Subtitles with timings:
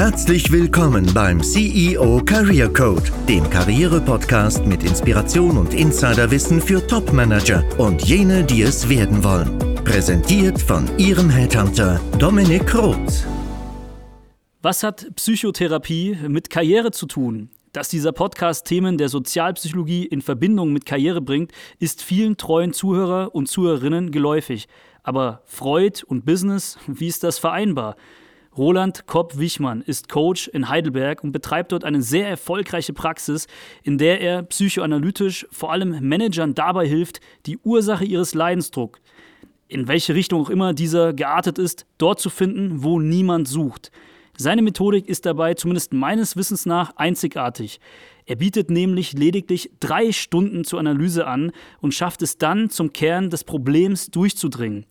[0.00, 8.00] Herzlich willkommen beim CEO Career Code, dem Karriere-Podcast mit Inspiration und Insiderwissen für Top-Manager und
[8.08, 9.58] jene, die es werden wollen.
[9.84, 13.26] Präsentiert von Ihrem Headhunter Dominik Roth.
[14.62, 17.50] Was hat Psychotherapie mit Karriere zu tun?
[17.74, 23.34] Dass dieser Podcast Themen der Sozialpsychologie in Verbindung mit Karriere bringt, ist vielen treuen Zuhörer
[23.34, 24.66] und Zuhörerinnen geläufig.
[25.02, 27.96] Aber Freud und Business, wie ist das vereinbar?
[28.56, 33.46] Roland Kopp-Wichmann ist Coach in Heidelberg und betreibt dort eine sehr erfolgreiche Praxis,
[33.84, 38.98] in der er psychoanalytisch vor allem Managern dabei hilft, die Ursache ihres Leidensdruck,
[39.68, 43.92] in welche Richtung auch immer dieser geartet ist, dort zu finden, wo niemand sucht.
[44.36, 47.78] Seine Methodik ist dabei zumindest meines Wissens nach einzigartig.
[48.26, 53.30] Er bietet nämlich lediglich drei Stunden zur Analyse an und schafft es dann, zum Kern
[53.30, 54.86] des Problems durchzudringen.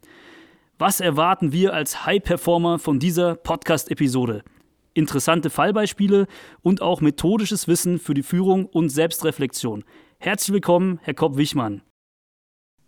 [0.81, 4.45] Was erwarten wir als High-Performer von dieser Podcast-Episode?
[4.93, 6.25] Interessante Fallbeispiele
[6.61, 9.83] und auch methodisches Wissen für die Führung und Selbstreflexion.
[10.19, 11.81] Herzlich willkommen, Herr Kopp-Wichmann.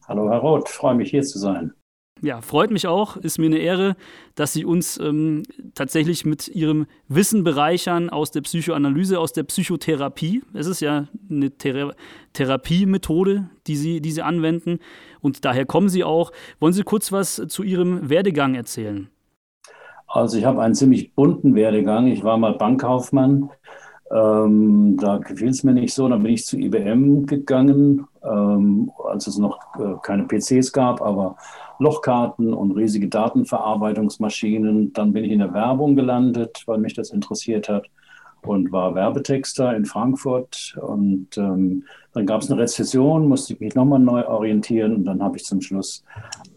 [0.07, 1.73] Hallo, Herr Roth, freue mich hier zu sein.
[2.23, 3.17] Ja, freut mich auch.
[3.17, 3.95] Ist mir eine Ehre,
[4.35, 5.41] dass Sie uns ähm,
[5.73, 10.43] tatsächlich mit Ihrem Wissen bereichern aus der Psychoanalyse, aus der Psychotherapie.
[10.53, 11.93] Es ist ja eine Thera
[12.33, 14.79] Therapiemethode, die Sie, die Sie anwenden.
[15.19, 16.31] Und daher kommen Sie auch.
[16.59, 19.09] Wollen Sie kurz was zu Ihrem Werdegang erzählen?
[20.07, 22.05] Also ich habe einen ziemlich bunten Werdegang.
[22.05, 23.49] Ich war mal Bankkaufmann.
[24.11, 26.07] Ähm, da gefiel es mir nicht so.
[26.07, 31.37] Dann bin ich zu IBM gegangen, ähm, als es noch äh, keine PCs gab, aber
[31.81, 34.93] Lochkarten und riesige Datenverarbeitungsmaschinen.
[34.93, 37.87] Dann bin ich in der Werbung gelandet, weil mich das interessiert hat
[38.43, 40.77] und war Werbetexter in Frankfurt.
[40.79, 45.23] Und ähm, dann gab es eine Rezession, musste ich mich nochmal neu orientieren und dann
[45.23, 46.03] habe ich zum Schluss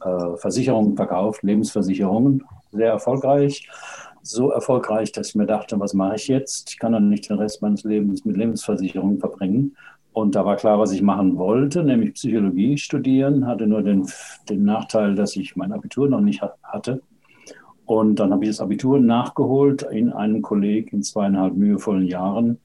[0.04, 3.66] äh, Versicherungen verkauft, Lebensversicherungen, sehr erfolgreich.
[4.22, 6.70] So erfolgreich, dass ich mir dachte, was mache ich jetzt?
[6.70, 9.76] Ich kann doch nicht den Rest meines Lebens mit Lebensversicherungen verbringen.
[10.14, 13.48] Und da war klar, was ich machen wollte, nämlich Psychologie studieren.
[13.48, 14.06] Hatte nur den,
[14.48, 17.02] den Nachteil, dass ich mein Abitur noch nicht hatte.
[17.84, 22.58] Und dann habe ich das Abitur nachgeholt in einem Kolleg in zweieinhalb mühevollen Jahren.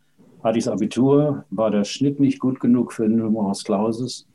[0.43, 4.27] Hatte ich das Abitur, war der Schnitt nicht gut genug für den Numerus Clausus.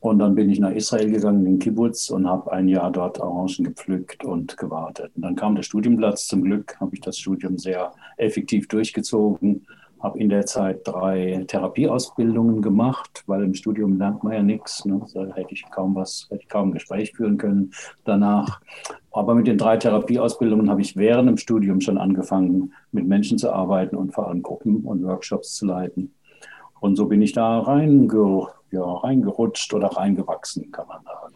[0.00, 3.18] Und dann bin ich nach Israel gegangen, in den Kibbutz, und habe ein Jahr dort
[3.18, 5.10] Orangen gepflückt und gewartet.
[5.16, 6.28] Und dann kam der Studienplatz.
[6.28, 9.66] Zum Glück habe ich das Studium sehr effektiv durchgezogen
[10.02, 14.84] habe in der Zeit drei Therapieausbildungen gemacht, weil im Studium lernt man ja nichts.
[14.84, 15.00] Ne?
[15.12, 17.72] Da hätte ich kaum was, hätte ich kaum ein Gespräch führen können
[18.04, 18.60] danach.
[19.12, 23.52] Aber mit den drei Therapieausbildungen habe ich während dem Studium schon angefangen, mit Menschen zu
[23.52, 26.14] arbeiten und vor allem Gruppen und Workshops zu leiten.
[26.80, 31.34] Und so bin ich da reinge, ja, reingerutscht oder reingewachsen, kann man sagen.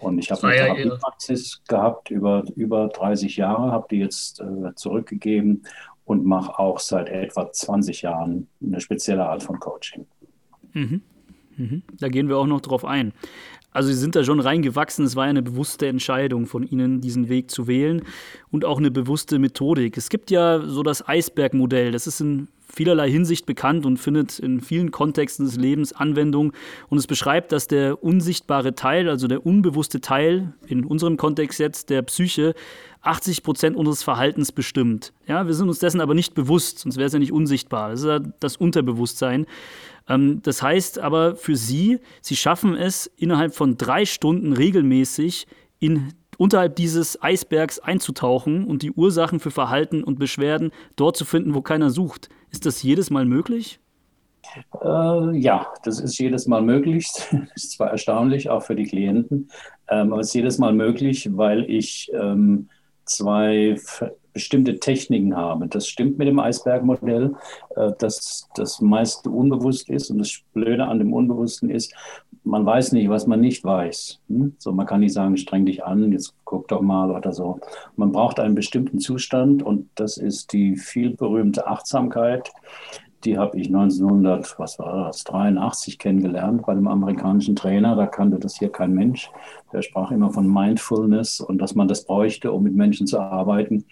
[0.00, 4.74] Und ich habe eine ja Therapiepraxis gehabt über, über 30 Jahre, habe die jetzt äh,
[4.74, 5.62] zurückgegeben
[6.10, 10.06] und mache auch seit etwa 20 Jahren eine spezielle Art von Coaching.
[10.72, 11.02] Mhm.
[11.56, 11.82] Mhm.
[12.00, 13.12] Da gehen wir auch noch drauf ein.
[13.70, 15.04] Also Sie sind da schon reingewachsen.
[15.04, 18.02] Es war ja eine bewusste Entscheidung von Ihnen, diesen Weg zu wählen
[18.50, 19.96] und auch eine bewusste Methodik.
[19.96, 21.92] Es gibt ja so das Eisbergmodell.
[21.92, 26.52] Das ist in vielerlei Hinsicht bekannt und findet in vielen Kontexten des Lebens Anwendung.
[26.88, 31.90] Und es beschreibt, dass der unsichtbare Teil, also der unbewusste Teil, in unserem Kontext jetzt
[31.90, 32.54] der Psyche,
[33.02, 35.12] 80 Prozent unseres Verhaltens bestimmt.
[35.26, 37.90] Ja, wir sind uns dessen aber nicht bewusst, sonst wäre es ja nicht unsichtbar.
[37.90, 39.46] Das ist ja das Unterbewusstsein.
[40.08, 45.46] Ähm, das heißt aber für Sie, Sie schaffen es innerhalb von drei Stunden regelmäßig
[45.78, 51.54] in unterhalb dieses Eisbergs einzutauchen und die Ursachen für Verhalten und Beschwerden dort zu finden,
[51.54, 52.30] wo keiner sucht.
[52.50, 53.78] Ist das jedes Mal möglich?
[54.82, 57.06] Äh, ja, das ist jedes Mal möglich.
[57.30, 59.50] Das ist zwar erstaunlich, auch für die Klienten,
[59.88, 62.68] ähm, aber es ist jedes Mal möglich, weil ich ähm,
[63.10, 63.76] zwei
[64.32, 65.66] bestimmte Techniken habe.
[65.66, 67.34] Das stimmt mit dem Eisbergmodell,
[67.76, 70.10] äh, dass das meiste unbewusst ist.
[70.10, 71.94] Und das Blöde an dem Unbewussten ist,
[72.44, 74.20] man weiß nicht, was man nicht weiß.
[74.28, 74.54] Hm?
[74.58, 77.60] So, man kann nicht sagen, streng dich an, jetzt guck doch mal oder so.
[77.96, 82.50] Man braucht einen bestimmten Zustand und das ist die vielberühmte Achtsamkeit,
[83.24, 87.96] die habe ich 1900, was war das, 83 kennengelernt bei einem amerikanischen Trainer.
[87.96, 89.30] Da kannte das hier kein Mensch.
[89.72, 93.84] Der sprach immer von Mindfulness und dass man das bräuchte, um mit Menschen zu arbeiten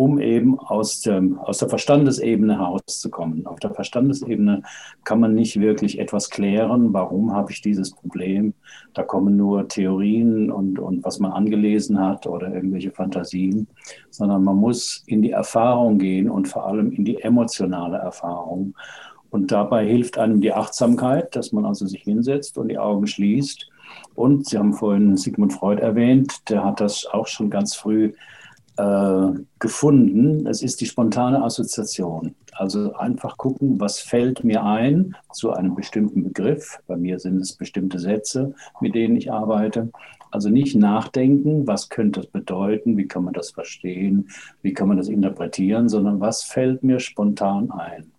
[0.00, 3.46] um eben aus, dem, aus der Verstandesebene herauszukommen.
[3.46, 4.62] Auf der Verstandesebene
[5.04, 8.54] kann man nicht wirklich etwas klären, warum habe ich dieses Problem.
[8.94, 13.66] Da kommen nur Theorien und, und was man angelesen hat oder irgendwelche Fantasien,
[14.08, 18.74] sondern man muss in die Erfahrung gehen und vor allem in die emotionale Erfahrung.
[19.28, 23.68] Und dabei hilft einem die Achtsamkeit, dass man also sich hinsetzt und die Augen schließt.
[24.14, 28.12] Und Sie haben vorhin Sigmund Freud erwähnt, der hat das auch schon ganz früh äh,
[29.58, 30.46] gefunden.
[30.46, 32.34] Es ist die spontane Assoziation.
[32.52, 36.78] Also einfach gucken, was fällt mir ein zu einem bestimmten Begriff.
[36.86, 39.90] Bei mir sind es bestimmte Sätze, mit denen ich arbeite.
[40.30, 44.28] Also nicht nachdenken, was könnte das bedeuten, wie kann man das verstehen,
[44.62, 48.12] wie kann man das interpretieren, sondern was fällt mir spontan ein.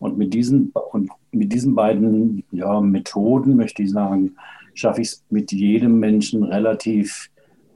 [0.00, 4.36] Und mit diesen, und mit diesen beiden ja, Methoden, möchte ich sagen,
[4.74, 7.30] schaffe ich es mit jedem Menschen relativ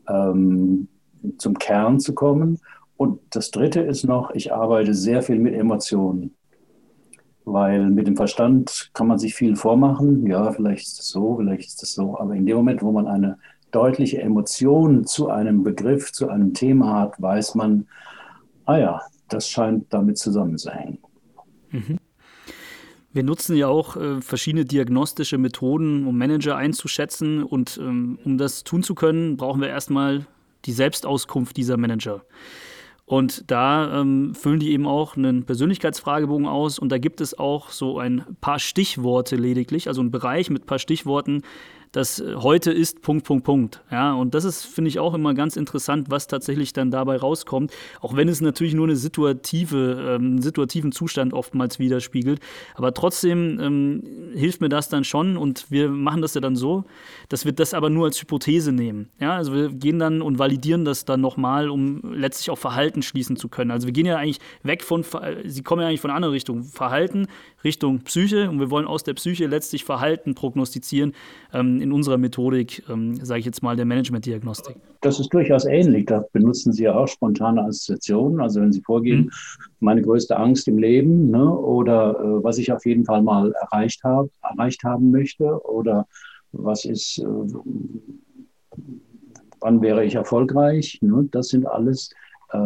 [0.09, 0.89] ähm,
[1.39, 2.59] zum Kern zu kommen.
[2.97, 6.35] Und das Dritte ist noch, ich arbeite sehr viel mit Emotionen.
[7.45, 10.27] Weil mit dem Verstand kann man sich viel vormachen.
[10.27, 12.19] Ja, vielleicht ist es so, vielleicht ist es so.
[12.19, 13.39] Aber in dem Moment, wo man eine
[13.71, 17.87] deutliche Emotion zu einem Begriff, zu einem Thema hat, weiß man,
[18.67, 20.99] ah ja, das scheint damit zusammenzuhängen.
[21.71, 21.99] Mhm.
[23.13, 27.43] Wir nutzen ja auch äh, verschiedene diagnostische Methoden, um Manager einzuschätzen.
[27.43, 30.27] Und ähm, um das tun zu können, brauchen wir erstmal
[30.65, 32.23] die Selbstauskunft dieser Manager.
[33.09, 37.71] Und da ähm, füllen die eben auch einen Persönlichkeitsfragebogen aus und da gibt es auch
[37.71, 41.43] so ein paar Stichworte lediglich, also ein Bereich mit ein paar Stichworten,
[41.99, 43.83] das äh, heute ist Punkt, Punkt, Punkt.
[43.91, 47.73] Ja, und das ist, finde ich, auch immer ganz interessant, was tatsächlich dann dabei rauskommt,
[48.01, 52.41] auch wenn es natürlich nur eine situative, ähm, situativen Zustand oftmals widerspiegelt.
[52.77, 56.85] Aber trotzdem ähm, hilft mir das dann schon und wir machen das ja dann so,
[57.29, 59.09] dass wir das aber nur als Hypothese nehmen.
[59.19, 63.37] Ja, also wir gehen dann und validieren das dann nochmal, um letztlich auch Verhalten schließen
[63.37, 63.73] zu können.
[63.73, 65.05] Also wir gehen ja eigentlich weg von,
[65.45, 66.63] Sie kommen ja eigentlich von einer anderen Richtung.
[66.63, 67.27] Verhalten
[67.65, 71.13] Richtung Psyche und wir wollen aus der Psyche letztlich Verhalten prognostizieren.
[71.53, 74.77] Ähm, in unserer Methodik, ähm, sage ich jetzt mal, der Management-Diagnostik.
[75.01, 76.07] Das ist durchaus ähnlich.
[76.07, 78.41] Da benutzen Sie ja auch spontane Assoziationen.
[78.41, 79.31] Also wenn Sie vorgeben, mhm.
[79.81, 84.05] meine größte Angst im Leben ne, oder äh, was ich auf jeden Fall mal erreicht,
[84.05, 86.07] hab, erreicht haben möchte oder
[86.53, 87.27] was ist, äh,
[89.61, 90.99] wann wäre ich erfolgreich.
[91.01, 91.27] Ne?
[91.31, 92.11] Das sind alles
[92.53, 92.59] äh,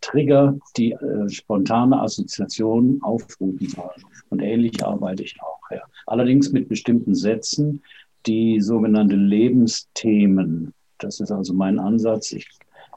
[0.00, 4.02] Trigger, die äh, spontane Assoziationen aufrufen sollen.
[4.30, 5.70] Und ähnlich arbeite ich auch.
[5.70, 5.82] Ja.
[6.06, 7.82] Allerdings mit bestimmten Sätzen,
[8.26, 10.74] die sogenannte Lebensthemen.
[10.98, 12.32] Das ist also mein Ansatz.
[12.32, 12.48] Ich,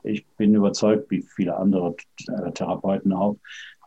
[0.03, 1.95] ich bin überzeugt, wie viele andere
[2.27, 3.37] äh, Therapeuten auch,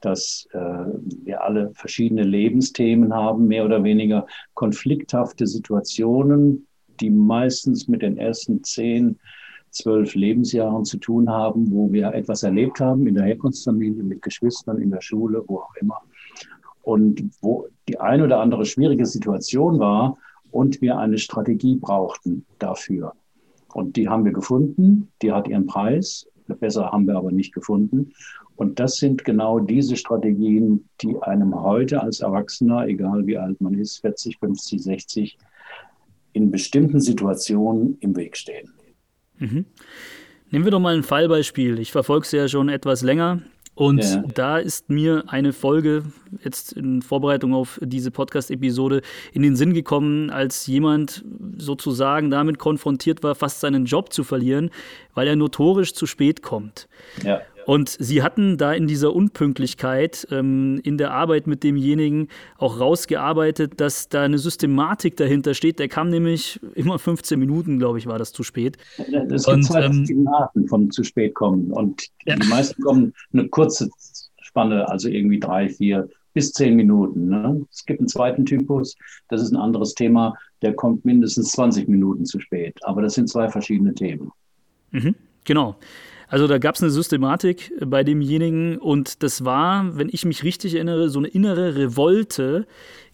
[0.00, 6.66] dass äh, wir alle verschiedene Lebensthemen haben, mehr oder weniger konflikthafte Situationen,
[7.00, 9.19] die meistens mit den ersten zehn,
[9.70, 14.81] zwölf Lebensjahren zu tun haben, wo wir etwas erlebt haben in der Herkunftsfamilie, mit Geschwistern,
[14.81, 16.00] in der Schule, wo auch immer.
[16.82, 20.16] Und wo die eine oder andere schwierige Situation war,
[20.55, 23.12] und wir eine Strategie brauchten dafür.
[23.73, 26.29] Und die haben wir gefunden, die hat ihren Preis,
[26.61, 28.12] besser haben wir aber nicht gefunden.
[28.55, 33.75] Und das sind genau diese Strategien, die einem heute als Erwachsener, egal wie alt man
[33.75, 35.39] ist, 40, 50, 60,
[36.35, 38.73] in bestimmten Situationen im Weg stehen.
[39.39, 39.65] Mhm.
[40.53, 41.81] Nehmen wir doch mal ein Fallbeispiel.
[41.81, 43.43] Ich verfolge es ja schon etwas länger.
[43.75, 44.23] Und ja.
[44.35, 46.05] da ist mir eine Folge
[46.44, 51.25] jetzt in Vorbereitung auf diese Podcast-Episode in den Sinn gekommen, als jemand
[51.59, 54.71] sozusagen damit konfrontiert war, fast seinen Job zu verlieren,
[55.15, 56.88] weil er notorisch zu spät kommt.
[57.23, 57.41] Ja.
[57.66, 62.28] Und sie hatten da in dieser Unpünktlichkeit ähm, in der Arbeit mit demjenigen
[62.58, 65.78] auch rausgearbeitet, dass da eine Systematik dahinter steht.
[65.78, 68.76] Der kam nämlich immer 15 Minuten, glaube ich, war das zu spät.
[69.31, 71.70] Es gibt zwei ähm, Arten von zu spät kommen.
[71.70, 72.37] Und ja.
[72.37, 73.88] die meisten kommen eine kurze
[74.43, 77.29] Spanne, also irgendwie drei, vier bis zehn Minuten.
[77.29, 77.65] Ne?
[77.70, 78.96] Es gibt einen zweiten Typus,
[79.29, 82.77] das ist ein anderes Thema, der kommt mindestens 20 Minuten zu spät.
[82.82, 84.31] Aber das sind zwei verschiedene Themen.
[84.91, 85.77] Mhm, genau.
[86.34, 90.74] Also da gab es eine Systematik bei demjenigen und das war, wenn ich mich richtig
[90.74, 92.67] erinnere, so eine innere Revolte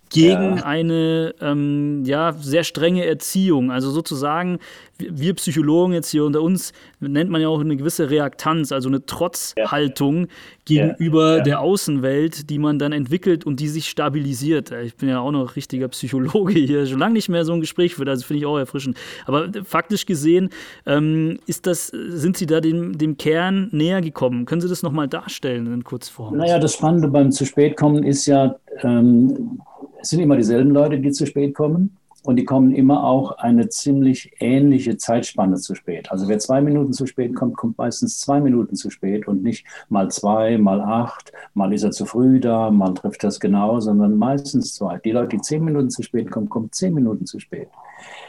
[0.08, 0.64] gegen ja.
[0.64, 3.70] eine ähm, ja, sehr strenge Erziehung.
[3.70, 4.58] Also sozusagen,
[4.96, 9.04] wir Psychologen jetzt hier unter uns nennt man ja auch eine gewisse Reaktanz, also eine
[9.04, 10.26] Trotzhaltung ja.
[10.64, 11.42] gegenüber ja.
[11.42, 14.71] der Außenwelt, die man dann entwickelt und die sich stabilisiert.
[14.71, 17.95] Ich bin ja auch noch richtiger Psychologe hier, schon lange nicht mehr so ein Gespräch
[17.95, 18.97] führt, also finde ich auch erfrischend.
[19.26, 20.50] Aber faktisch gesehen,
[20.87, 24.45] ähm, ist das, sind Sie da dem, dem Kern näher gekommen?
[24.45, 26.37] Können Sie das nochmal darstellen in Kurzform?
[26.37, 29.61] Naja, das Spannende beim zu spät kommen ist ja, ähm,
[30.00, 31.97] es sind immer dieselben Leute, die zu spät kommen.
[32.22, 36.10] Und die kommen immer auch eine ziemlich ähnliche Zeitspanne zu spät.
[36.10, 39.66] Also wer zwei Minuten zu spät kommt, kommt meistens zwei Minuten zu spät und nicht
[39.88, 44.18] mal zwei, mal acht, mal ist er zu früh da, mal trifft das genau, sondern
[44.18, 44.98] meistens zwei.
[44.98, 47.68] Die Leute, die zehn Minuten zu spät kommen, kommen zehn Minuten zu spät.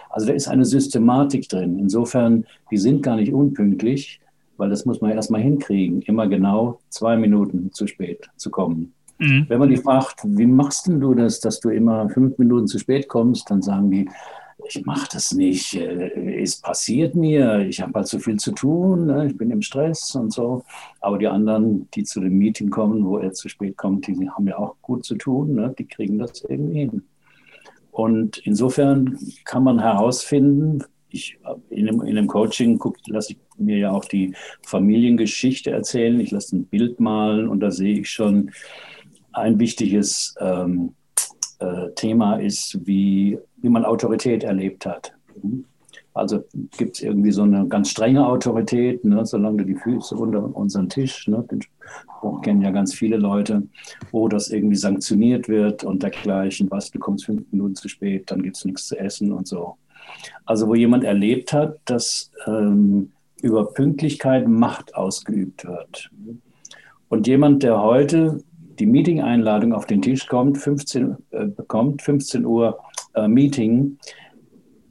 [0.09, 1.77] Also da ist eine Systematik drin.
[1.79, 4.21] Insofern, die sind gar nicht unpünktlich,
[4.57, 8.93] weil das muss man erstmal hinkriegen, immer genau zwei Minuten zu spät zu kommen.
[9.21, 9.45] Mhm.
[9.47, 12.79] Wenn man die fragt, wie machst denn du das, dass du immer fünf Minuten zu
[12.79, 14.09] spät kommst, dann sagen die,
[14.67, 19.05] ich mache das nicht, äh, es passiert mir, ich habe halt so viel zu tun,
[19.05, 19.27] ne?
[19.27, 20.63] ich bin im Stress und so.
[21.01, 24.47] Aber die anderen, die zu dem Meeting kommen, wo er zu spät kommt, die haben
[24.47, 25.75] ja auch gut zu tun, ne?
[25.77, 27.03] die kriegen das irgendwie hin.
[27.91, 31.37] Und insofern kann man herausfinden, ich,
[31.69, 36.55] in, dem, in dem Coaching lasse ich mir ja auch die Familiengeschichte erzählen, ich lasse
[36.55, 38.51] ein Bild malen und da sehe ich schon
[39.33, 40.93] ein wichtiges ähm,
[41.59, 45.13] äh, Thema ist, wie, wie man Autorität erlebt hat.
[46.13, 46.43] Also
[46.77, 50.89] gibt es irgendwie so eine ganz strenge Autorität, ne, solange du die Füße unter unseren
[50.89, 53.63] Tisch, ne, den Spruch kennen ja ganz viele Leute,
[54.11, 58.43] wo das irgendwie sanktioniert wird und dergleichen, was, du kommst fünf Minuten zu spät, dann
[58.43, 59.77] gibt es nichts zu essen und so.
[60.45, 63.11] Also wo jemand erlebt hat, dass ähm,
[63.41, 66.11] über Pünktlichkeit Macht ausgeübt wird.
[67.07, 68.43] Und jemand, der heute
[68.81, 72.79] die Meeting-Einladung auf den Tisch kommt, 15, äh, bekommt, 15 Uhr
[73.13, 73.99] äh, Meeting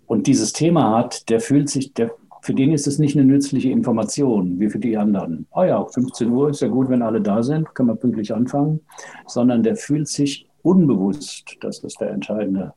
[0.06, 3.68] und dieses Thema hat, der fühlt sich, der, für den ist es nicht eine nützliche
[3.68, 5.49] Information wie für die anderen.
[5.50, 8.78] Oh ja, 15 Uhr ist ja gut, wenn alle da sind, können wir pünktlich anfangen,
[9.26, 12.75] sondern der fühlt sich unbewusst, das ist der entscheidende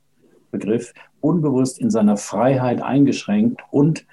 [0.49, 4.03] Begriff, unbewusst in seiner Freiheit eingeschränkt und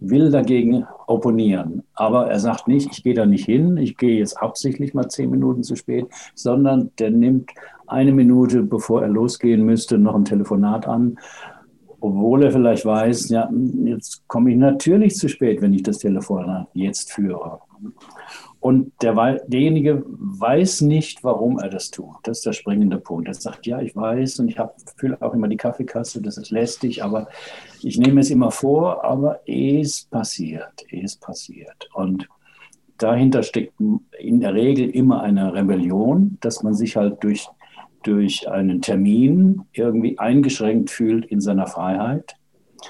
[0.00, 1.82] will dagegen opponieren.
[1.94, 5.30] Aber er sagt nicht, ich gehe da nicht hin, ich gehe jetzt absichtlich mal zehn
[5.30, 7.50] Minuten zu spät, sondern der nimmt
[7.86, 11.18] eine Minute, bevor er losgehen müsste, noch ein Telefonat an,
[12.00, 13.50] obwohl er vielleicht weiß, ja,
[13.84, 17.60] jetzt komme ich natürlich zu spät, wenn ich das Telefonat jetzt führe.
[18.60, 19.14] Und der,
[19.46, 22.16] derjenige weiß nicht, warum er das tut.
[22.24, 23.28] Das ist der springende Punkt.
[23.28, 24.56] Er sagt, ja, ich weiß und ich
[24.96, 27.28] fühle auch immer die Kaffeekasse, das ist lästig, aber
[27.82, 31.88] ich nehme es immer vor, aber es passiert, es passiert.
[31.94, 32.28] Und
[32.98, 33.74] dahinter steckt
[34.18, 37.46] in der Regel immer eine Rebellion, dass man sich halt durch,
[38.02, 42.34] durch einen Termin irgendwie eingeschränkt fühlt in seiner Freiheit.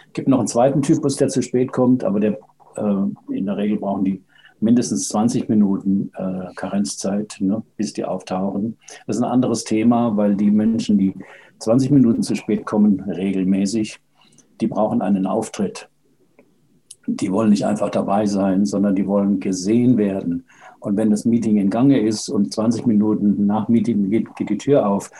[0.07, 2.39] Es gibt noch einen zweiten Typus, der zu spät kommt, aber der,
[2.77, 4.23] äh, in der Regel brauchen die
[4.61, 8.77] mindestens 20 Minuten äh, Karenzzeit, ne, bis die auftauchen.
[9.07, 11.15] Das ist ein anderes Thema, weil die Menschen, die
[11.61, 14.01] 20 Minuten zu spät kommen, regelmäßig,
[14.61, 15.89] die brauchen einen Auftritt.
[17.07, 20.45] Die wollen nicht einfach dabei sein, sondern die wollen gesehen werden.
[20.81, 24.59] Und wenn das Meeting in Gange ist und 20 Minuten nach Meeting geht, geht die
[24.59, 25.11] Tür auf,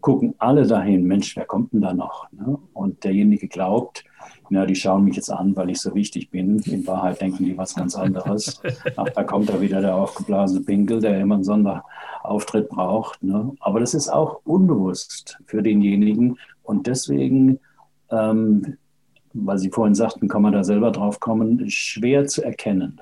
[0.00, 2.30] gucken alle dahin, Mensch, wer kommt denn da noch?
[2.32, 2.58] Ne?
[2.72, 4.04] Und derjenige glaubt,
[4.50, 6.58] ja, die schauen mich jetzt an, weil ich so wichtig bin.
[6.60, 8.60] In Wahrheit denken die was ganz anderes.
[8.96, 13.22] Ach, da kommt da wieder der aufgeblasene Pinkel, der immer einen Sonderauftritt braucht.
[13.22, 13.52] Ne?
[13.60, 16.38] Aber das ist auch unbewusst für denjenigen.
[16.62, 17.58] Und deswegen,
[18.10, 18.76] ähm,
[19.34, 23.00] weil Sie vorhin sagten, kann man da selber drauf kommen, schwer zu erkennen.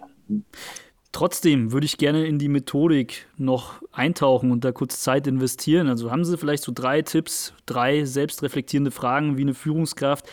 [1.17, 5.89] Trotzdem würde ich gerne in die Methodik noch eintauchen und da kurz Zeit investieren.
[5.89, 10.27] Also haben Sie vielleicht so drei Tipps, drei selbstreflektierende Fragen wie eine Führungskraft,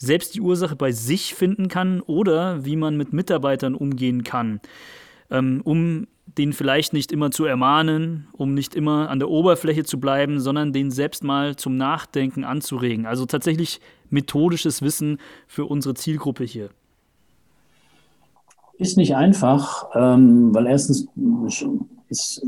[0.00, 4.60] selbst die Ursache bei sich finden kann oder wie man mit Mitarbeitern umgehen kann,
[5.30, 6.06] ähm, um
[6.38, 10.72] den vielleicht nicht immer zu ermahnen, um nicht immer an der Oberfläche zu bleiben, sondern
[10.72, 13.04] den selbst mal zum Nachdenken anzuregen.
[13.04, 16.70] Also tatsächlich methodisches Wissen für unsere Zielgruppe hier.
[18.78, 21.08] Ist nicht einfach, ähm, weil erstens
[22.08, 22.42] ist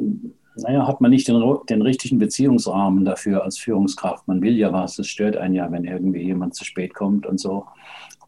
[0.56, 4.28] naja, hat man nicht den, den, richtigen Beziehungsrahmen dafür als Führungskraft.
[4.28, 7.40] Man will ja was, es stört einen ja, wenn irgendwie jemand zu spät kommt und
[7.40, 7.66] so.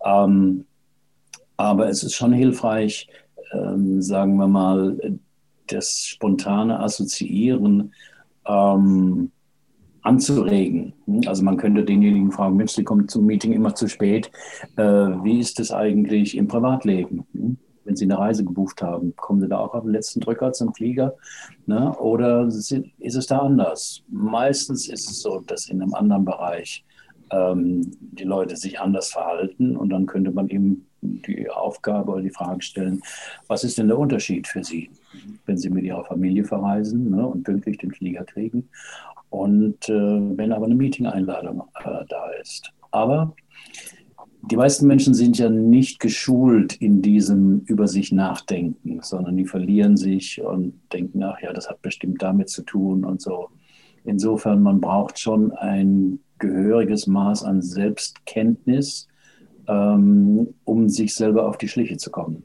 [0.05, 0.65] Ähm,
[1.57, 3.09] aber es ist schon hilfreich,
[3.53, 4.99] ähm, sagen wir mal,
[5.67, 7.93] das spontane Assoziieren
[8.47, 9.31] ähm,
[10.03, 10.93] anzuregen.
[11.27, 14.31] Also man könnte denjenigen fragen, Mensch, Sie kommen zum Meeting immer zu spät.
[14.77, 17.59] Äh, wie ist es eigentlich im Privatleben?
[17.85, 20.75] Wenn Sie eine Reise gebucht haben, kommen Sie da auch auf den letzten Drücker zum
[20.75, 21.15] Flieger?
[21.67, 21.97] Ne?
[21.99, 24.03] Oder ist es da anders?
[24.09, 26.85] Meistens ist es so, dass in einem anderen Bereich
[27.31, 32.31] ähm, die Leute sich anders verhalten und dann könnte man eben die Aufgabe oder die
[32.31, 33.03] Frage stellen,
[33.47, 34.91] was ist denn der Unterschied für Sie,
[35.47, 38.69] wenn Sie mit Ihrer Familie verreisen ne, und pünktlich den Flieger kriegen
[39.31, 42.73] und äh, wenn aber eine Meeting-Einladung äh, da ist.
[42.91, 43.35] Aber
[44.51, 49.97] die meisten Menschen sind ja nicht geschult in diesem über sich nachdenken, sondern die verlieren
[49.97, 53.49] sich und denken, ach ja, das hat bestimmt damit zu tun und so.
[54.05, 59.09] Insofern, man braucht schon ein gehöriges Maß an Selbstkenntnis,
[59.67, 62.43] ähm, um sich selber auf die Schliche zu kommen.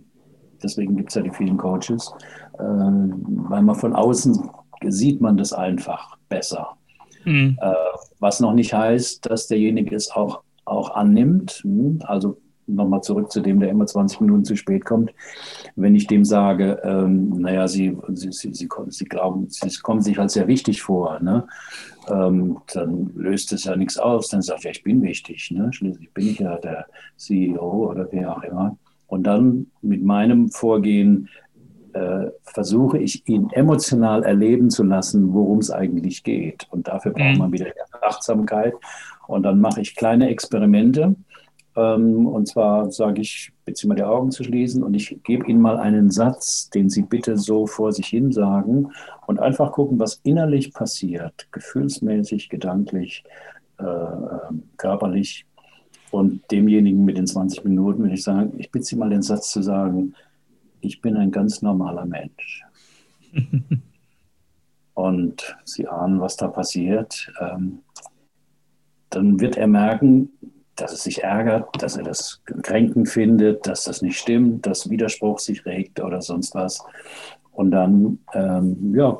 [0.63, 2.11] Deswegen gibt es ja die vielen Coaches,
[2.53, 4.49] äh, weil man von außen
[4.87, 6.77] sieht man das einfach besser.
[7.25, 7.57] Mhm.
[7.61, 7.73] Äh,
[8.19, 11.61] was noch nicht heißt, dass derjenige es auch auch annimmt.
[11.63, 12.37] Hm, also
[12.69, 15.11] nochmal zurück zu dem, der immer 20 Minuten zu spät kommt.
[15.75, 20.19] Wenn ich dem sage, ähm, naja, Sie, Sie, Sie, Sie, Sie glauben, Sie kommen sich
[20.19, 21.47] als sehr wichtig vor, ne?
[22.09, 24.29] Ähm, dann löst es ja nichts aus.
[24.29, 25.51] Dann sagt er, ich bin wichtig.
[25.51, 25.71] Ne?
[25.71, 28.77] Schließlich bin ich ja der CEO oder wer auch immer.
[29.07, 31.29] Und dann mit meinem Vorgehen
[31.93, 36.67] äh, versuche ich ihn emotional erleben zu lassen, worum es eigentlich geht.
[36.71, 37.37] Und dafür braucht mhm.
[37.37, 37.67] man wieder
[38.01, 38.73] Achtsamkeit.
[39.29, 41.15] Und dann mache ich kleine Experimente.
[41.75, 45.61] Ähm, und zwar sage ich, bitte mal die Augen zu schließen und ich gebe Ihnen
[45.61, 48.91] mal einen Satz, den Sie bitte so vor sich hin sagen
[49.27, 53.23] und einfach gucken, was innerlich passiert, gefühlsmäßig, gedanklich,
[53.77, 53.83] äh,
[54.77, 55.45] körperlich.
[56.09, 59.51] Und demjenigen mit den 20 Minuten will ich sagen, ich bitte Sie mal den Satz
[59.51, 60.15] zu sagen,
[60.81, 62.63] ich bin ein ganz normaler Mensch.
[64.95, 67.31] und Sie ahnen, was da passiert.
[67.39, 67.83] Ähm,
[69.09, 70.29] dann wird er merken,
[70.75, 75.39] dass es sich ärgert, dass er das kränkend findet, dass das nicht stimmt, dass Widerspruch
[75.39, 76.83] sich regt oder sonst was.
[77.51, 79.19] Und dann, ähm, ja,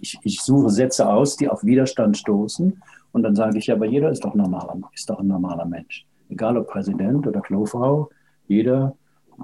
[0.00, 2.82] ich, ich, suche Sätze aus, die auf Widerstand stoßen.
[3.12, 6.06] Und dann sage ich, aber jeder ist doch, normaler, ist doch ein normaler Mensch.
[6.28, 8.10] Egal ob Präsident oder Klofrau,
[8.46, 8.94] jeder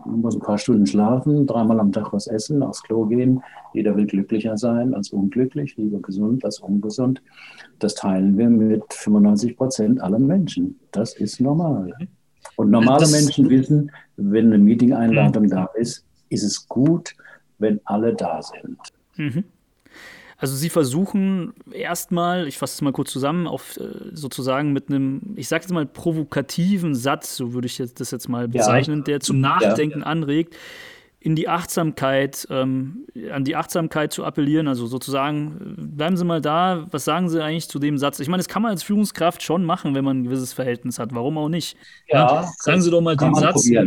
[0.05, 3.43] muss ein paar Stunden schlafen, dreimal am Tag was essen, aufs Klo gehen.
[3.73, 7.23] Jeder will glücklicher sein als unglücklich, lieber gesund als ungesund.
[7.79, 10.79] Das teilen wir mit 95 Prozent aller Menschen.
[10.91, 11.93] Das ist normal.
[12.57, 17.15] Und normale das Menschen wissen, wenn eine Meeting-Einladung da ist, ist es gut,
[17.59, 18.79] wenn alle da sind.
[19.17, 19.45] Mhm.
[20.37, 25.35] Also sie versuchen erstmal, ich fasse es mal kurz zusammen, auf äh, sozusagen mit einem,
[25.37, 29.05] ich sage jetzt mal provokativen Satz, so würde ich das jetzt mal bezeichnen, ja.
[29.05, 30.07] der zum Nachdenken ja.
[30.07, 30.57] anregt,
[31.21, 36.87] in die Achtsamkeit, ähm, an die Achtsamkeit zu appellieren, also sozusagen, bleiben Sie mal da,
[36.91, 38.21] was sagen Sie eigentlich zu dem Satz?
[38.21, 41.15] Ich meine, das kann man als Führungskraft schon machen, wenn man ein gewisses Verhältnis hat,
[41.15, 41.79] warum auch nicht?
[42.09, 43.67] Ja, sagen Sie doch mal den Satz.
[43.69, 43.85] Ja.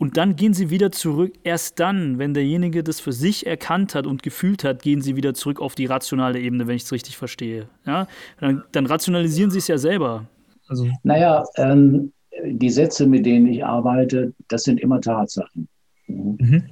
[0.00, 1.34] Und dann gehen sie wieder zurück.
[1.44, 5.34] Erst dann, wenn derjenige das für sich erkannt hat und gefühlt hat, gehen sie wieder
[5.34, 7.68] zurück auf die rationale Ebene, wenn ich es richtig verstehe.
[7.84, 8.06] Ja?
[8.40, 10.24] Dann, dann rationalisieren sie es ja selber.
[10.68, 10.88] Also.
[11.02, 12.14] Naja, ähm,
[12.46, 15.68] die Sätze, mit denen ich arbeite, das sind immer Tatsachen.
[16.06, 16.62] Mhm.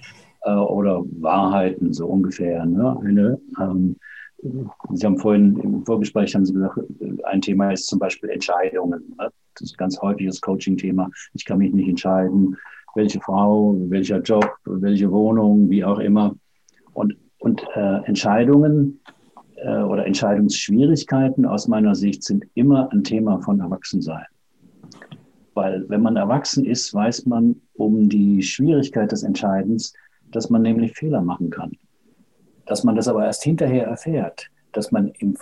[0.44, 2.64] Äh, oder Wahrheiten, so ungefähr.
[2.64, 2.99] Ne?
[3.04, 3.97] Eine, ähm,
[4.94, 6.78] Sie haben vorhin im Vorgespräch haben Sie gesagt,
[7.25, 9.02] ein Thema ist zum Beispiel Entscheidungen.
[9.19, 9.30] Ne?
[9.54, 11.10] Das ist ein ganz häufiges Coaching-Thema.
[11.34, 12.56] Ich kann mich nicht entscheiden
[12.99, 16.34] welche Frau, welcher Job, welche Wohnung, wie auch immer.
[16.93, 19.00] Und, und äh, Entscheidungen
[19.56, 24.26] äh, oder Entscheidungsschwierigkeiten aus meiner Sicht sind immer ein Thema von Erwachsensein.
[25.54, 29.95] Weil wenn man erwachsen ist, weiß man um die Schwierigkeit des Entscheidens,
[30.32, 31.73] dass man nämlich Fehler machen kann.
[32.67, 35.37] Dass man das aber erst hinterher erfährt, dass man im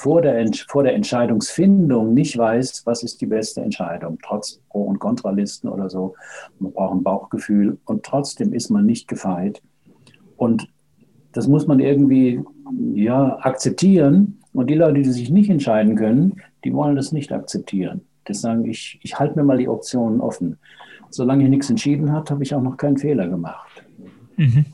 [0.00, 4.98] vor der, vor der Entscheidungsfindung nicht weiß, was ist die beste Entscheidung, trotz Pro- und
[4.98, 6.14] Kontralisten oder so.
[6.58, 9.60] Man braucht ein Bauchgefühl und trotzdem ist man nicht gefeit.
[10.38, 10.68] Und
[11.32, 12.42] das muss man irgendwie
[12.94, 14.38] ja, akzeptieren.
[14.54, 18.00] Und die Leute, die sich nicht entscheiden können, die wollen das nicht akzeptieren.
[18.26, 20.56] Die sagen, ich, ich halte mir mal die Optionen offen.
[21.10, 23.84] Solange ich nichts entschieden habe, habe ich auch noch keinen Fehler gemacht.
[24.36, 24.64] Mhm.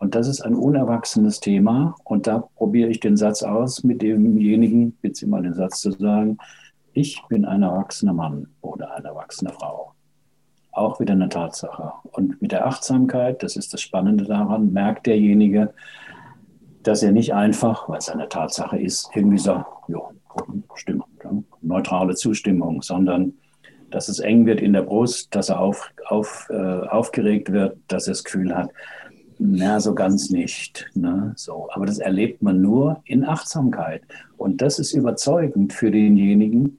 [0.00, 1.94] Und das ist ein unerwachsenes Thema.
[2.04, 6.38] Und da probiere ich den Satz aus mit demjenigen, bitte mal den Satz zu sagen,
[6.94, 9.92] ich bin ein erwachsener Mann oder eine erwachsene Frau.
[10.72, 11.92] Auch wieder eine Tatsache.
[12.12, 15.74] Und mit der Achtsamkeit, das ist das Spannende daran, merkt derjenige,
[16.82, 20.00] dass er nicht einfach, weil es eine Tatsache ist, irgendwie sagt, ja,
[20.76, 21.04] stimmt,
[21.60, 23.34] neutrale Zustimmung, sondern
[23.90, 28.06] dass es eng wird in der Brust, dass er auf, auf, äh, aufgeregt wird, dass
[28.06, 28.70] er das Gefühl hat,
[29.42, 30.86] na, so ganz nicht.
[30.94, 31.32] Ne?
[31.34, 34.02] So, aber das erlebt man nur in Achtsamkeit.
[34.36, 36.78] Und das ist überzeugend für denjenigen,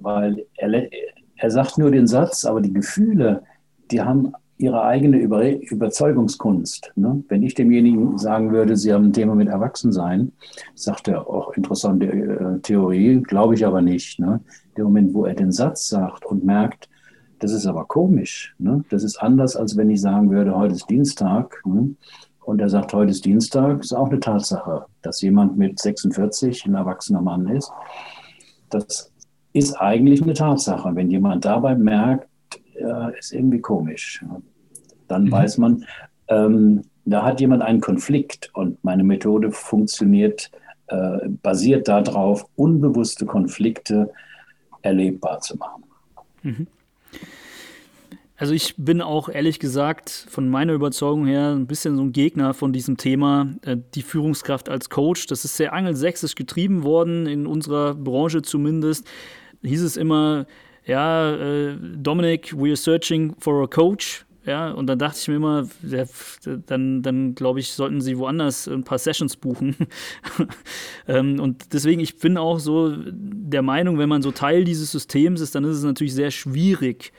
[0.00, 0.88] weil er,
[1.36, 3.44] er sagt nur den Satz, aber die Gefühle,
[3.92, 6.92] die haben ihre eigene Über Überzeugungskunst.
[6.96, 7.22] Ne?
[7.28, 10.32] Wenn ich demjenigen sagen würde, Sie haben ein Thema mit Erwachsensein,
[10.74, 14.18] sagt er, auch interessante äh, Theorie, glaube ich aber nicht.
[14.18, 14.40] Ne?
[14.76, 16.89] Der Moment, wo er den Satz sagt und merkt,
[17.40, 18.54] das ist aber komisch.
[18.58, 18.84] Ne?
[18.90, 21.60] Das ist anders, als wenn ich sagen würde, heute ist Dienstag.
[21.64, 21.94] Ne?
[22.40, 24.86] Und er sagt, heute ist Dienstag, ist auch eine Tatsache.
[25.02, 27.72] Dass jemand mit 46 ein erwachsener Mann ist,
[28.68, 29.12] das
[29.52, 30.94] ist eigentlich eine Tatsache.
[30.94, 32.28] Wenn jemand dabei merkt,
[32.78, 34.24] ja, ist irgendwie komisch,
[35.08, 35.32] dann mhm.
[35.32, 35.84] weiß man,
[36.28, 40.50] ähm, da hat jemand einen Konflikt und meine Methode funktioniert,
[40.86, 44.10] äh, basiert darauf, unbewusste Konflikte
[44.82, 45.84] erlebbar zu machen.
[46.42, 46.66] Mhm.
[48.40, 52.54] Also ich bin auch ehrlich gesagt von meiner Überzeugung her ein bisschen so ein Gegner
[52.54, 55.26] von diesem Thema, äh, die Führungskraft als Coach.
[55.26, 59.06] Das ist sehr angelsächsisch getrieben worden, in unserer Branche zumindest.
[59.62, 60.46] Hieß es immer,
[60.86, 64.24] ja, äh, Dominic, we're searching for a coach.
[64.46, 66.04] Ja, und dann dachte ich mir immer, ja,
[66.66, 69.76] dann, dann glaube ich, sollten sie woanders ein paar Sessions buchen.
[71.08, 75.42] ähm, und deswegen, ich bin auch so der Meinung, wenn man so Teil dieses Systems
[75.42, 77.12] ist, dann ist es natürlich sehr schwierig,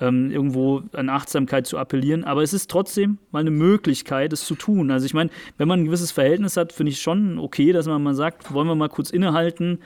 [0.00, 2.22] ähm, irgendwo an Achtsamkeit zu appellieren.
[2.22, 4.92] Aber es ist trotzdem mal eine Möglichkeit, es zu tun.
[4.92, 8.00] Also ich meine, wenn man ein gewisses Verhältnis hat, finde ich schon okay, dass man
[8.02, 9.80] mal sagt, wollen wir mal kurz innehalten,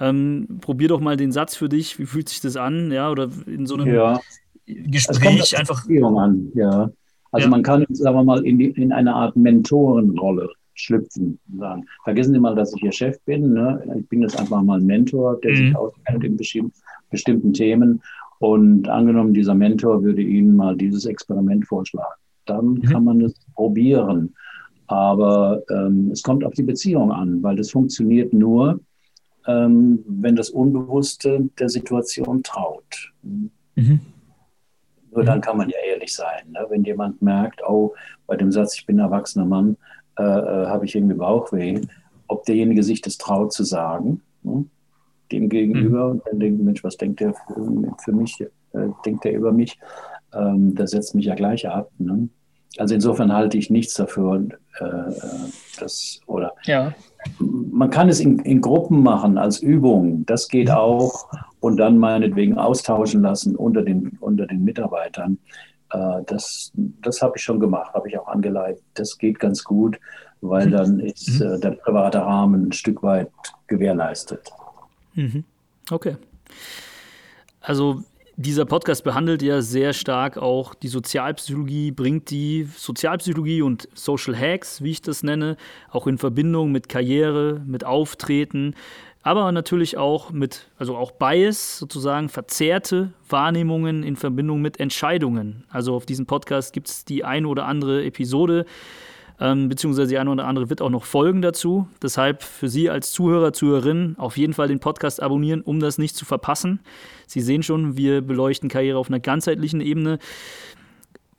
[0.00, 3.28] ähm, probier doch mal den Satz für dich, wie fühlt sich das an, ja, oder
[3.46, 4.20] in so einem ja.
[4.68, 5.86] Gespräch einfach.
[5.88, 6.90] An, ja.
[7.30, 7.50] Also ja.
[7.50, 11.38] man kann, sagen wir mal, in, die, in eine Art Mentorenrolle schlüpfen.
[11.58, 11.84] Sagen.
[12.04, 13.52] Vergessen Sie mal, dass ich Ihr Chef bin.
[13.52, 13.82] Ne?
[13.98, 15.56] Ich bin jetzt einfach mal ein Mentor, der mhm.
[15.56, 16.72] sich auskennt in
[17.10, 18.00] bestimmten Themen.
[18.38, 22.14] Und angenommen, dieser Mentor würde Ihnen mal dieses Experiment vorschlagen.
[22.46, 22.82] Dann mhm.
[22.82, 24.34] kann man es probieren.
[24.86, 28.80] Aber ähm, es kommt auf die Beziehung an, weil das funktioniert nur,
[29.46, 33.12] ähm, wenn das Unbewusste der Situation traut.
[33.22, 34.00] Mhm.
[35.18, 36.52] Nur dann kann man ja ehrlich sein.
[36.52, 36.64] Ne?
[36.68, 37.92] Wenn jemand merkt, oh,
[38.28, 39.76] bei dem Satz, ich bin ein erwachsener Mann,
[40.16, 41.80] äh, äh, habe ich irgendwie Bauchweh,
[42.28, 44.64] ob derjenige sich das traut zu sagen, ne?
[45.32, 46.10] dem gegenüber, mhm.
[46.12, 49.76] und dann denkt, Mensch, was denkt der für, für mich, äh, denkt der über mich,
[50.32, 51.90] ähm, der setzt mich ja gleich ab.
[51.98, 52.28] Ne?
[52.76, 54.46] Also insofern halte ich nichts dafür,
[54.78, 55.12] äh, äh
[55.80, 56.94] das, oder ja.
[57.38, 61.28] Man kann es in, in, Gruppen machen als Übung, das geht auch
[61.60, 65.38] und dann meinetwegen austauschen lassen unter den, unter den Mitarbeitern.
[65.90, 68.82] Äh, das das habe ich schon gemacht, habe ich auch angeleitet.
[68.94, 69.98] Das geht ganz gut,
[70.40, 70.70] weil mhm.
[70.70, 71.46] dann ist mhm.
[71.46, 73.30] äh, der private Rahmen ein Stück weit
[73.66, 74.50] gewährleistet.
[75.14, 75.44] Mhm.
[75.90, 76.16] Okay.
[77.60, 78.02] Also
[78.40, 84.80] dieser Podcast behandelt ja sehr stark auch die Sozialpsychologie, bringt die Sozialpsychologie und Social Hacks,
[84.80, 85.56] wie ich das nenne,
[85.90, 88.76] auch in Verbindung mit Karriere, mit Auftreten,
[89.24, 95.64] aber natürlich auch mit, also auch Bias, sozusagen verzerrte Wahrnehmungen in Verbindung mit Entscheidungen.
[95.68, 98.66] Also auf diesem Podcast gibt es die eine oder andere Episode,
[99.40, 101.88] ähm, beziehungsweise die eine oder andere wird auch noch folgen dazu.
[102.02, 106.16] Deshalb für Sie als Zuhörer, Zuhörerin auf jeden Fall den Podcast abonnieren, um das nicht
[106.16, 106.80] zu verpassen.
[107.26, 110.18] Sie sehen schon, wir beleuchten Karriere auf einer ganzheitlichen Ebene.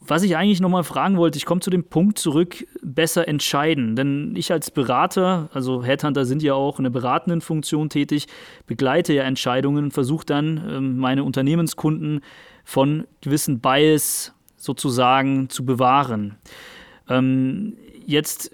[0.01, 3.95] Was ich eigentlich nochmal fragen wollte, ich komme zu dem Punkt zurück, besser entscheiden.
[3.95, 8.27] Denn ich als Berater, also Headhunter sind ja auch in einer beratenden Funktion tätig,
[8.65, 12.21] begleite ja Entscheidungen und versuche dann ähm, meine Unternehmenskunden
[12.63, 16.38] von gewissen Bias sozusagen zu bewahren.
[17.09, 18.51] Ähm, jetzt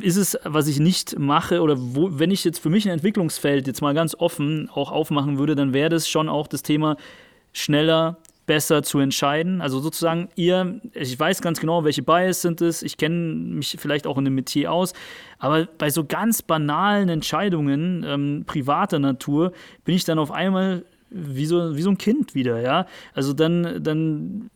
[0.00, 3.66] ist es, was ich nicht mache, oder wo, wenn ich jetzt für mich ein Entwicklungsfeld
[3.66, 6.96] jetzt mal ganz offen auch aufmachen würde, dann wäre das schon auch das Thema
[7.52, 8.18] schneller,
[8.50, 9.60] besser zu entscheiden.
[9.60, 14.08] Also sozusagen ihr, ich weiß ganz genau, welche Bias sind es, ich kenne mich vielleicht
[14.08, 14.92] auch in dem Metier aus,
[15.38, 19.52] aber bei so ganz banalen Entscheidungen ähm, privater Natur
[19.84, 22.86] bin ich dann auf einmal wie so, wie so ein Kind wieder, ja.
[23.14, 24.50] Also dann, dann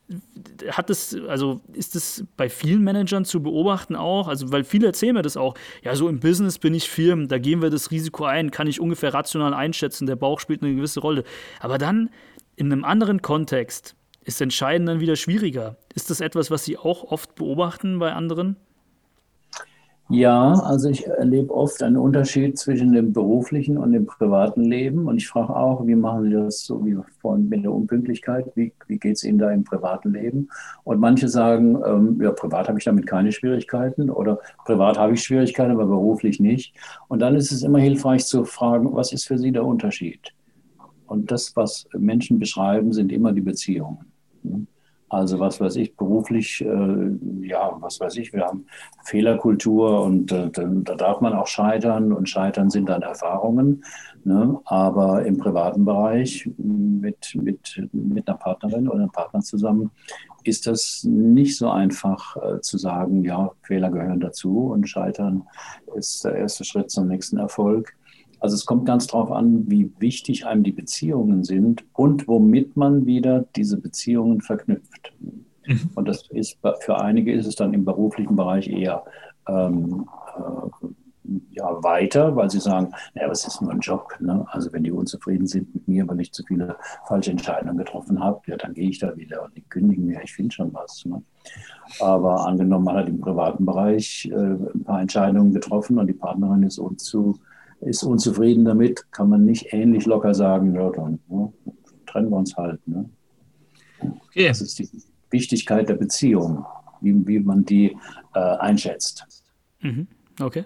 [0.71, 5.15] hat es, also ist es bei vielen Managern zu beobachten auch, also weil viele erzählen
[5.15, 8.25] mir das auch, ja, so im Business bin ich Firmen, da gehen wir das Risiko
[8.25, 11.25] ein, kann ich ungefähr rational einschätzen, der Bauch spielt eine gewisse Rolle.
[11.61, 12.11] Aber dann
[12.57, 15.77] in einem anderen Kontext ist Entscheiden dann wieder schwieriger.
[15.95, 18.57] Ist das etwas, was Sie auch oft beobachten bei anderen?
[20.11, 25.09] Ja, also ich erlebe oft einen Unterschied zwischen dem beruflichen und dem privaten Leben.
[25.09, 28.53] Und ich frage auch, wie machen Sie das so wie vorhin mit der Unpünktlichkeit?
[28.55, 30.51] Wie, wie geht es Ihnen da im privaten Leben?
[30.85, 35.23] Und manche sagen, ähm, ja, privat habe ich damit keine Schwierigkeiten oder privat habe ich
[35.23, 36.75] Schwierigkeiten, aber beruflich nicht.
[37.09, 40.35] Und dann ist es immer hilfreich zu fragen, was ist für Sie der Unterschied?
[41.07, 44.05] Und das, was Menschen beschreiben, sind immer die Beziehungen.
[45.09, 48.67] Also was weiß ich, beruflich, äh, ja, was weiß ich, wir haben
[49.05, 53.85] Fehlerkultur und äh, da darf man auch scheitern und scheitern sind dann Erfahrungen.
[54.25, 54.59] Ne?
[54.65, 59.91] Aber im privaten Bereich mit, mit, mit einer Partnerin oder einem Partner zusammen
[60.45, 65.45] ist das nicht so einfach äh, zu sagen, ja, Fehler gehören dazu und scheitern
[65.95, 67.95] ist der erste Schritt zum nächsten Erfolg.
[68.45, 73.07] Also es kommt ganz darauf an, wie wichtig einem die Beziehungen sind und womit man
[73.07, 75.15] wieder diese Beziehungen verknüpft.
[75.19, 75.89] Mhm.
[75.95, 79.03] Und das ist für einige ist es dann im beruflichen Bereich eher
[79.49, 80.87] ähm, äh,
[81.53, 84.15] ja, weiter, weil sie sagen, naja, was ist nur ein Job?
[84.21, 84.45] Ne?
[84.51, 86.77] Also wenn die unzufrieden sind mit mir, weil ich zu viele
[87.09, 90.35] falsche Entscheidungen getroffen habe, ja, dann gehe ich da wieder und die kündigen mir, ich
[90.35, 91.03] finde schon was.
[91.07, 91.23] Ne?
[91.99, 96.63] Aber angenommen, man hat im privaten Bereich äh, ein paar Entscheidungen getroffen und die Partnerin
[96.63, 97.39] ist unzu,
[97.81, 101.53] ist unzufrieden damit, kann man nicht ähnlich locker sagen, ja, dann ne,
[102.07, 102.87] trennen wir uns halt.
[102.87, 103.09] Ne?
[104.01, 104.49] Okay.
[104.49, 104.89] Das ist die
[105.31, 106.65] Wichtigkeit der Beziehung,
[107.01, 107.97] wie, wie man die
[108.35, 109.27] äh, einschätzt.
[109.81, 110.07] Mhm.
[110.41, 110.65] Okay.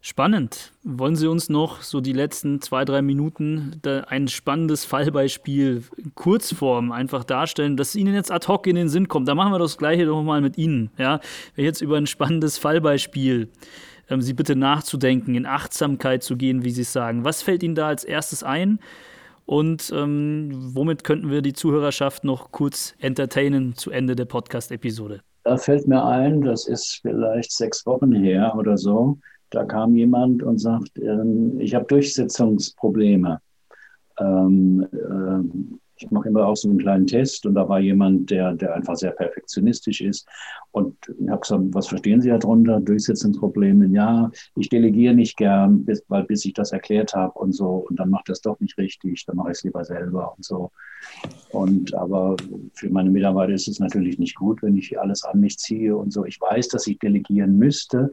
[0.00, 0.72] Spannend.
[0.84, 5.82] Wollen Sie uns noch so die letzten zwei, drei Minuten ein spannendes Fallbeispiel
[6.14, 9.28] Kurzform einfach darstellen, dass Ihnen jetzt ad hoc in den Sinn kommt?
[9.28, 10.90] Da machen wir das Gleiche doch mal mit Ihnen.
[10.96, 11.20] Ja?
[11.56, 13.48] Jetzt über ein spannendes Fallbeispiel
[14.08, 17.24] ähm, Sie bitte nachzudenken, in Achtsamkeit zu gehen, wie Sie es sagen.
[17.24, 18.78] Was fällt Ihnen da als erstes ein?
[19.46, 25.22] Und ähm, womit könnten wir die Zuhörerschaft noch kurz entertainen zu Ende der Podcast-Episode?
[25.44, 29.18] Da fällt mir ein, das ist vielleicht sechs Wochen her oder so
[29.50, 33.40] da kam jemand und sagt, ähm, ich habe Durchsetzungsprobleme.
[34.18, 38.54] Ähm, ähm, ich mache immer auch so einen kleinen Test und da war jemand, der,
[38.54, 40.28] der einfach sehr perfektionistisch ist.
[40.72, 42.80] Und ich habe gesagt, was verstehen Sie darunter?
[42.80, 43.86] Durchsetzungsprobleme?
[43.86, 47.86] Ja, ich delegiere nicht gern, bis, weil bis ich das erklärt habe und so.
[47.88, 50.70] Und dann macht das doch nicht richtig, dann mache ich es lieber selber und so.
[51.50, 52.36] Und aber
[52.74, 56.12] für meine Mitarbeiter ist es natürlich nicht gut, wenn ich alles an mich ziehe und
[56.12, 56.24] so.
[56.24, 58.12] Ich weiß, dass ich delegieren müsste.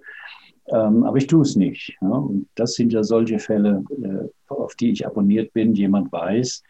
[0.67, 1.95] Ähm, aber ich tue es nicht.
[2.01, 2.09] Ja?
[2.09, 5.75] Und das sind ja solche Fälle, äh, auf die ich abonniert bin.
[5.75, 6.63] Jemand weiß,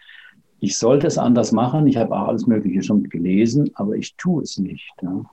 [0.66, 1.86] ich sollte es anders machen.
[1.86, 4.92] Ich habe auch alles Mögliche schon gelesen, aber ich tue es nicht.
[5.04, 5.24] Ja?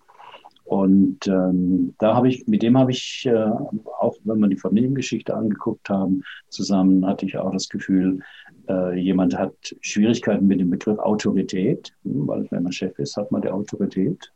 [0.64, 3.50] Und ähm, da habe ich, mit dem habe ich, äh,
[3.98, 8.20] auch wenn wir die Familiengeschichte angeguckt haben, zusammen hatte ich auch das Gefühl,
[8.68, 13.40] äh, jemand hat Schwierigkeiten mit dem Begriff Autorität, weil wenn man Chef ist, hat man
[13.40, 14.30] die Autorität.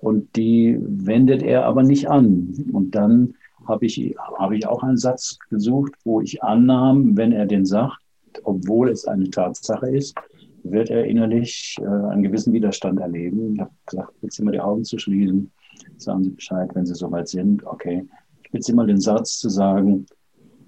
[0.00, 2.66] Und die wendet er aber nicht an.
[2.70, 3.32] Und dann
[3.66, 7.96] habe ich, hab ich auch einen Satz gesucht, wo ich annahm, wenn er den sagt,
[8.44, 10.14] obwohl es eine Tatsache ist,
[10.62, 13.54] wird er innerlich äh, einen gewissen Widerstand erleben.
[13.54, 15.50] Ich habe gesagt, jetzt immer die Augen zu schließen,
[15.96, 17.64] sagen Sie Bescheid, wenn Sie soweit sind.
[17.66, 18.06] Okay,
[18.42, 20.06] ich bitte Sie mal den Satz zu sagen,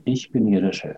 [0.05, 0.97] ich bin hier der Chef.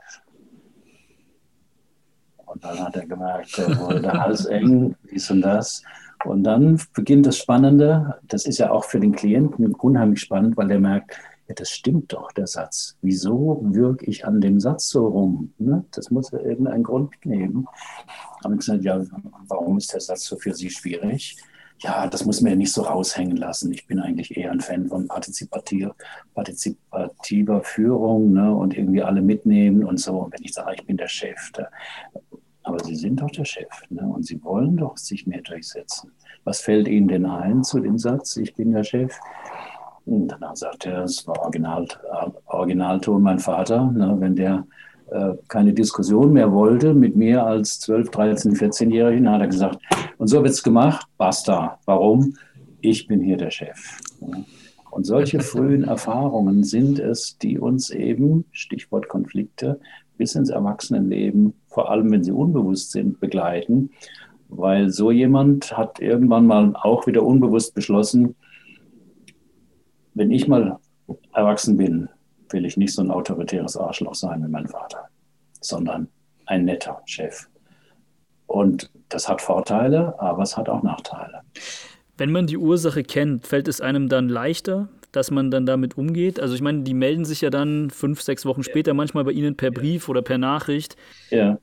[2.46, 5.82] Und dann hat er gemerkt, er wurde der Hals eng, dies und das.
[6.24, 8.18] Und dann beginnt das Spannende.
[8.26, 11.16] Das ist ja auch für den Klienten unheimlich spannend, weil der merkt,
[11.50, 12.96] ja, das stimmt doch, der Satz.
[13.02, 15.52] Wieso wirke ich an dem Satz so rum?
[15.58, 15.84] Ne?
[15.90, 17.66] Das muss ja irgendeinen Grund geben.
[18.44, 19.04] Haben gesagt, ja,
[19.48, 21.36] warum ist der Satz so für Sie schwierig?
[21.80, 23.72] Ja, das muss man ja nicht so raushängen lassen.
[23.72, 25.94] Ich bin eigentlich eher ein Fan von partizipativer
[27.64, 28.54] Führung ne?
[28.54, 30.18] und irgendwie alle mitnehmen und so.
[30.18, 31.66] Und wenn ich sage, ich bin der Chef, da,
[32.62, 34.06] aber Sie sind doch der Chef ne?
[34.06, 36.12] und Sie wollen doch sich mehr durchsetzen.
[36.44, 39.18] Was fällt Ihnen denn ein zu dem Satz, ich bin der Chef?
[40.10, 41.86] Und dann sagt er, es war Original,
[42.46, 44.16] Originalton mein Vater, ne?
[44.18, 44.66] wenn der
[45.12, 49.78] äh, keine Diskussion mehr wollte mit mir als 12, 13, 14-Jährigen, hat er gesagt,
[50.18, 51.78] und so wird es gemacht, basta.
[51.84, 52.34] Warum?
[52.80, 54.00] Ich bin hier der Chef.
[54.20, 54.44] Ne?
[54.90, 59.78] Und solche frühen Erfahrungen sind es, die uns eben, Stichwort Konflikte,
[60.18, 63.90] bis ins Erwachsenenleben, vor allem wenn sie unbewusst sind, begleiten.
[64.48, 68.34] Weil so jemand hat irgendwann mal auch wieder unbewusst beschlossen,
[70.14, 70.78] wenn ich mal
[71.34, 72.08] erwachsen bin,
[72.50, 75.08] will ich nicht so ein autoritäres Arschloch sein wie mein Vater,
[75.60, 76.08] sondern
[76.46, 77.46] ein netter Chef.
[78.46, 81.42] Und das hat Vorteile, aber es hat auch Nachteile.
[82.16, 86.40] Wenn man die Ursache kennt, fällt es einem dann leichter, dass man dann damit umgeht?
[86.40, 89.56] Also ich meine, die melden sich ja dann fünf, sechs Wochen später manchmal bei Ihnen
[89.56, 90.96] per Brief oder per Nachricht.
[91.30, 91.58] Ja.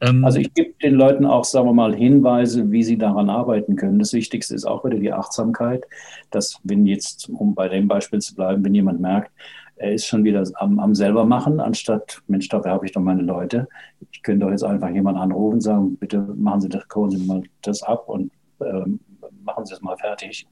[0.00, 3.76] Ähm, also ich gebe den Leuten auch, sagen wir mal, Hinweise, wie sie daran arbeiten
[3.76, 3.98] können.
[3.98, 5.84] Das Wichtigste ist auch wieder die Achtsamkeit,
[6.30, 9.32] dass wenn jetzt, um bei dem Beispiel zu bleiben, wenn jemand merkt,
[9.76, 13.22] er ist schon wieder am, am selber machen, anstatt, Mensch, dafür habe ich doch meine
[13.22, 13.68] Leute.
[14.10, 17.24] Ich könnte doch jetzt einfach jemanden anrufen und sagen, bitte machen Sie das, holen Sie
[17.24, 18.98] mal das ab und ähm,
[19.44, 20.48] machen Sie es mal fertig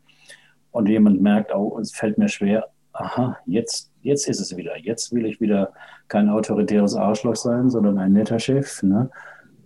[0.70, 4.76] und jemand merkt, oh, es fällt mir schwer, aha, jetzt, jetzt ist es wieder.
[4.78, 5.72] Jetzt will ich wieder
[6.09, 8.82] kein autoritäres Arschloch sein, sondern ein netter Chef.
[8.82, 9.11] Ne?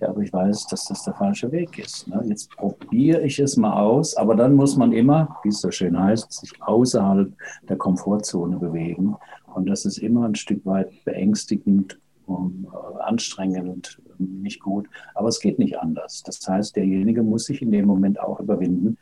[0.01, 2.09] Ja, aber ich weiß, dass das der falsche Weg ist.
[2.09, 2.23] Ne?
[2.27, 5.99] Jetzt probiere ich es mal aus, aber dann muss man immer, wie es so schön
[5.99, 7.33] heißt, sich außerhalb
[7.69, 9.17] der Komfortzone bewegen.
[9.55, 11.99] Und das ist immer ein Stück weit beängstigend,
[12.31, 14.89] und, äh, anstrengend nicht gut.
[15.15, 16.23] Aber es geht nicht anders.
[16.25, 18.97] Das heißt, derjenige muss sich in dem Moment auch überwinden,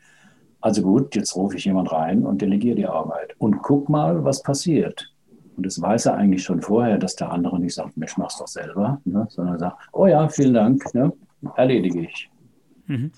[0.61, 4.43] also gut, jetzt rufe ich jemand rein und delegiere die Arbeit und guck mal, was
[4.43, 5.09] passiert.
[5.59, 8.47] Und das weiß er eigentlich schon vorher, dass der andere nicht sagt, Mensch, mach's doch
[8.47, 9.27] selber, ne?
[9.29, 11.11] sondern sagt, oh ja, vielen Dank, ne?
[11.57, 12.29] erledige ich.
[12.85, 13.11] Mhm.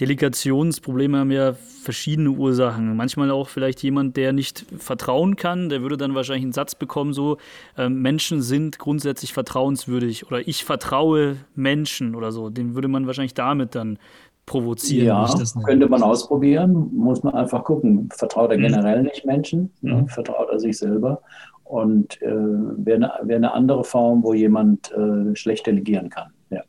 [0.00, 2.96] Delegationsprobleme haben ja verschiedene Ursachen.
[2.96, 7.12] Manchmal auch vielleicht jemand, der nicht vertrauen kann, der würde dann wahrscheinlich einen Satz bekommen,
[7.12, 7.38] so
[7.76, 12.50] äh, Menschen sind grundsätzlich vertrauenswürdig oder ich vertraue Menschen oder so.
[12.50, 14.00] Den würde man wahrscheinlich damit dann
[14.48, 15.06] provozieren.
[15.06, 15.28] Ja,
[15.64, 18.08] könnte man ausprobieren, muss man einfach gucken.
[18.12, 18.62] Vertraut er mhm.
[18.62, 20.02] generell nicht Menschen, ne?
[20.02, 20.08] mhm.
[20.08, 21.20] vertraut er sich selber.
[21.64, 26.32] Und äh, wäre eine, wär eine andere Form, wo jemand äh, schlecht delegieren kann.
[26.50, 26.62] Ja.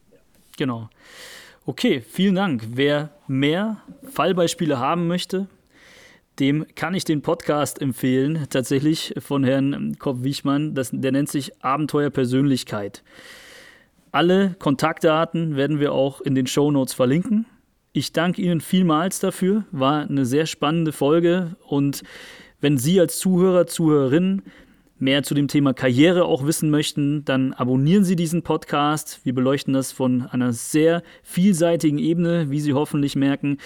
[0.58, 0.90] Genau.
[1.66, 2.68] Okay, vielen Dank.
[2.74, 5.48] Wer mehr Fallbeispiele haben möchte,
[6.40, 10.74] dem kann ich den Podcast empfehlen, tatsächlich von Herrn Kopp-Wichmann.
[10.74, 13.04] Der nennt sich Abenteuer Persönlichkeit.
[14.12, 17.46] Alle Kontaktdaten werden wir auch in den Show Notes verlinken.
[18.00, 19.66] Ich danke Ihnen vielmals dafür.
[19.74, 21.58] War eine sehr spannende Folge.
[21.68, 22.04] Und
[22.62, 24.42] wenn Sie als Zuhörer, Zuhörerin
[25.00, 29.20] mehr zu dem Thema Karriere auch wissen möchten, dann abonnieren Sie diesen Podcast.
[29.26, 33.58] Wir beleuchten das von einer sehr vielseitigen Ebene, wie Sie hoffentlich merken.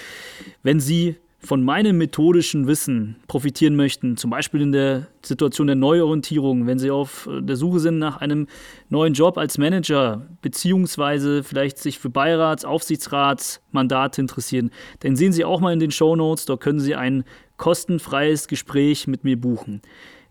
[0.63, 6.67] Wenn Sie von meinem methodischen Wissen profitieren möchten, zum Beispiel in der Situation der Neuorientierung,
[6.67, 8.47] wenn Sie auf der Suche sind nach einem
[8.89, 15.59] neuen Job als Manager, beziehungsweise vielleicht sich für Beirats-, Aufsichtsratsmandate interessieren, dann sehen Sie auch
[15.59, 17.25] mal in den Show Notes, dort können Sie ein
[17.57, 19.81] kostenfreies Gespräch mit mir buchen.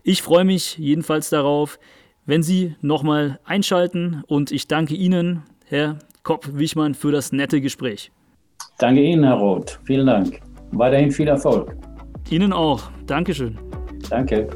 [0.01, 1.79] Ich freue mich jedenfalls darauf,
[2.25, 8.11] wenn Sie nochmal einschalten und ich danke Ihnen, Herr Kopp-Wichmann, für das nette Gespräch.
[8.79, 9.79] Danke Ihnen, Herr Roth.
[9.83, 10.41] Vielen Dank.
[10.73, 11.75] Weiterhin viel Erfolg.
[12.29, 12.81] Ihnen auch.
[13.05, 13.57] Dankeschön.
[14.09, 14.47] Danke.